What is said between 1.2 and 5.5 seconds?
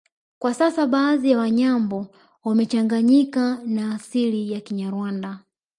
ya Wanyambo wamechanganyikana na asili ya Kinyarwanda